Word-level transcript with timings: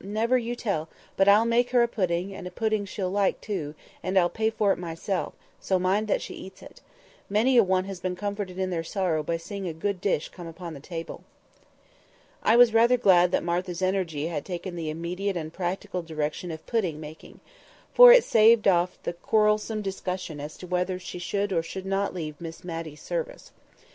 Never 0.03 0.35
you 0.35 0.55
tell, 0.55 0.89
but 1.15 1.27
I'll 1.27 1.45
make 1.45 1.69
her 1.69 1.83
a 1.83 1.87
pudding, 1.87 2.33
and 2.33 2.47
a 2.47 2.49
pudding 2.49 2.85
she'll 2.85 3.11
like, 3.11 3.39
too, 3.39 3.75
and 4.01 4.17
I'll 4.17 4.31
pay 4.31 4.49
for 4.49 4.73
it 4.73 4.79
myself; 4.79 5.33
so 5.59 5.77
mind 5.77 6.09
you 6.09 6.15
see 6.15 6.19
she 6.19 6.33
eats 6.33 6.63
it. 6.63 6.81
Many 7.29 7.55
a 7.55 7.63
one 7.63 7.83
has 7.83 7.99
been 7.99 8.15
comforted 8.15 8.57
in 8.57 8.71
their 8.71 8.83
sorrow 8.83 9.21
by 9.21 9.37
seeing 9.37 9.67
a 9.67 9.73
good 9.73 10.01
dish 10.01 10.29
come 10.29 10.47
upon 10.47 10.73
the 10.73 10.79
table." 10.79 11.23
I 12.41 12.55
was 12.55 12.73
rather 12.73 12.97
glad 12.97 13.31
that 13.31 13.43
Martha's 13.43 13.83
energy 13.83 14.25
had 14.25 14.43
taken 14.43 14.75
the 14.75 14.89
immediate 14.89 15.37
and 15.37 15.53
practical 15.53 16.01
direction 16.01 16.49
of 16.49 16.65
pudding 16.65 16.99
making, 16.99 17.39
for 17.93 18.11
it 18.11 18.23
staved 18.23 18.67
off 18.67 18.97
the 19.03 19.13
quarrelsome 19.13 19.83
discussion 19.83 20.39
as 20.39 20.57
to 20.57 20.65
whether 20.65 20.97
she 20.97 21.19
should 21.19 21.53
or 21.53 21.61
should 21.61 21.85
not 21.85 22.11
leave 22.11 22.41
Miss 22.41 22.63
Matty's 22.63 23.03
service. 23.03 23.51